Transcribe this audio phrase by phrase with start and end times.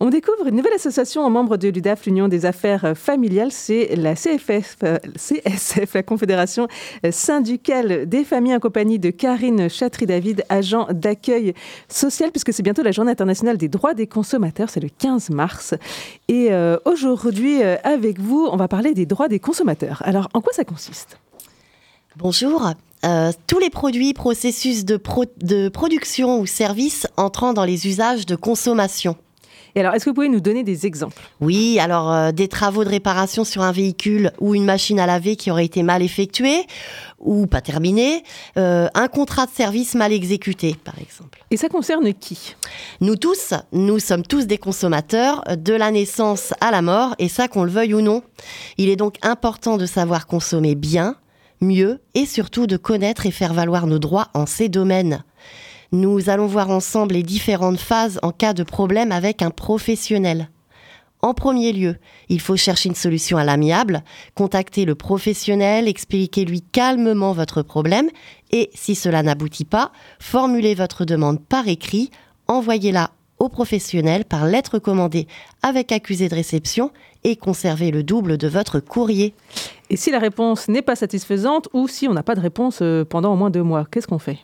[0.00, 4.14] On découvre une nouvelle association en membre de l'UDAF, l'Union des affaires familiales, c'est la
[4.14, 6.68] CFF, euh, CSF, la Confédération
[7.10, 11.52] syndicale des familles en compagnie de Karine Chatry-David, agent d'accueil
[11.88, 15.74] social, puisque c'est bientôt la journée internationale des droits des consommateurs, c'est le 15 mars.
[16.28, 20.02] Et euh, aujourd'hui, euh, avec vous, on va parler des droits des consommateurs.
[20.04, 21.18] Alors, en quoi ça consiste?
[22.16, 22.72] Bonjour.
[23.04, 24.96] Euh, tous les produits, processus de
[25.68, 29.16] production ou services entrant dans les usages de consommation.
[29.74, 31.22] Et alors, est-ce que vous pouvez nous donner des exemples?
[31.40, 35.36] Oui, alors euh, des travaux de réparation sur un véhicule ou une machine à laver
[35.36, 36.66] qui aurait été mal effectuée
[37.18, 38.22] ou pas terminée,
[38.56, 41.44] euh, un contrat de service mal exécuté, par exemple.
[41.50, 42.54] Et ça concerne qui?
[43.00, 47.48] Nous tous, nous sommes tous des consommateurs de la naissance à la mort, et ça
[47.48, 48.22] qu'on le veuille ou non.
[48.76, 51.16] Il est donc important de savoir consommer bien,
[51.60, 55.24] mieux et surtout de connaître et faire valoir nos droits en ces domaines.
[55.90, 60.50] Nous allons voir ensemble les différentes phases en cas de problème avec un professionnel.
[61.22, 61.96] En premier lieu,
[62.28, 64.04] il faut chercher une solution à l'amiable,
[64.34, 68.08] contacter le professionnel, expliquer lui calmement votre problème
[68.52, 69.90] et, si cela n'aboutit pas,
[70.20, 72.10] formuler votre demande par écrit,
[72.46, 75.26] envoyez-la au professionnel par lettre commandée
[75.62, 76.90] avec accusé de réception
[77.24, 79.34] et conservez le double de votre courrier.
[79.90, 83.04] Et si la réponse n'est pas satisfaisante ou si on n'a pas de réponse euh,
[83.04, 84.38] pendant au moins deux mois, qu'est-ce qu'on fait?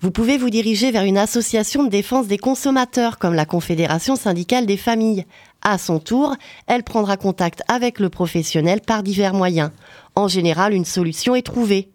[0.00, 4.66] Vous pouvez vous diriger vers une association de défense des consommateurs comme la Confédération syndicale
[4.66, 5.26] des familles.
[5.62, 6.34] À son tour,
[6.66, 9.70] elle prendra contact avec le professionnel par divers moyens.
[10.14, 11.90] En général, une solution est trouvée.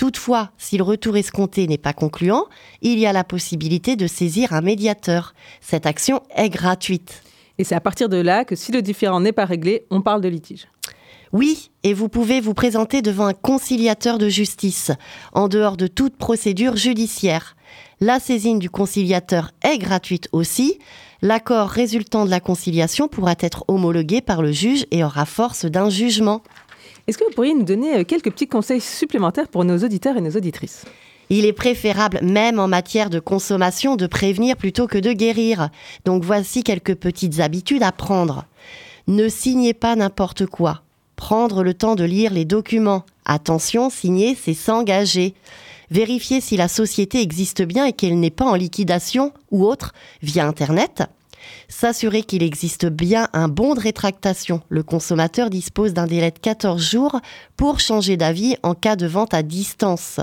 [0.00, 2.46] Toutefois, si le retour escompté n'est pas concluant,
[2.80, 5.34] il y a la possibilité de saisir un médiateur.
[5.60, 7.22] Cette action est gratuite.
[7.58, 10.22] Et c'est à partir de là que si le différend n'est pas réglé, on parle
[10.22, 10.68] de litige.
[11.34, 14.90] Oui, et vous pouvez vous présenter devant un conciliateur de justice,
[15.34, 17.54] en dehors de toute procédure judiciaire.
[18.00, 20.78] La saisine du conciliateur est gratuite aussi.
[21.20, 25.90] L'accord résultant de la conciliation pourra être homologué par le juge et aura force d'un
[25.90, 26.42] jugement.
[27.10, 30.20] Est-ce que vous pourriez nous donner euh, quelques petits conseils supplémentaires pour nos auditeurs et
[30.20, 30.84] nos auditrices?
[31.28, 35.70] Il est préférable, même en matière de consommation, de prévenir plutôt que de guérir.
[36.04, 38.44] Donc voici quelques petites habitudes à prendre.
[39.08, 40.82] Ne signez pas n'importe quoi
[41.16, 43.04] prendre le temps de lire les documents.
[43.24, 45.34] Attention, signer, c'est s'engager.
[45.90, 50.46] Vérifier si la société existe bien et qu'elle n'est pas en liquidation ou autre via
[50.46, 51.02] Internet.
[51.68, 54.62] S'assurer qu'il existe bien un bon de rétractation.
[54.68, 57.20] Le consommateur dispose d'un délai de 14 jours
[57.56, 60.20] pour changer d'avis en cas de vente à distance.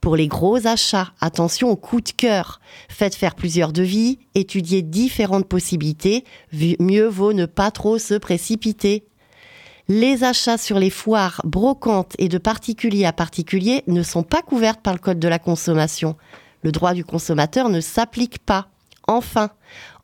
[0.00, 2.60] Pour les gros achats, attention au coup de cœur.
[2.88, 6.24] Faites faire plusieurs devis, étudiez différentes possibilités.
[6.52, 9.04] Mieux vaut ne pas trop se précipiter.
[9.88, 14.80] Les achats sur les foires brocantes et de particulier à particulier ne sont pas couvertes
[14.80, 16.16] par le Code de la consommation.
[16.62, 18.68] Le droit du consommateur ne s'applique pas.
[19.06, 19.50] Enfin,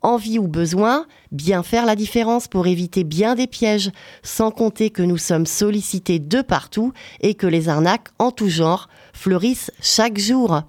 [0.01, 3.91] envie ou besoin, bien faire la différence pour éviter bien des pièges,
[4.23, 8.89] sans compter que nous sommes sollicités de partout et que les arnaques en tout genre
[9.13, 10.63] fleurissent chaque jour.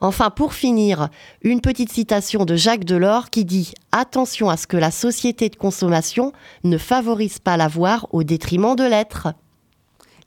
[0.00, 1.10] Enfin, pour finir,
[1.42, 5.54] une petite citation de Jacques Delors qui dit Attention à ce que la société de
[5.54, 6.32] consommation
[6.64, 9.28] ne favorise pas l'avoir au détriment de l'être.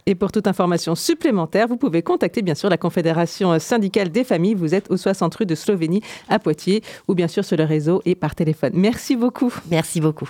[0.07, 4.53] Et pour toute information supplémentaire, vous pouvez contacter bien sûr la Confédération syndicale des familles.
[4.53, 8.03] Vous êtes au 60 rue de Slovénie à Poitiers ou bien sûr sur le réseau
[8.05, 8.73] et par téléphone.
[8.75, 9.51] Merci beaucoup.
[9.71, 10.23] Merci beaucoup.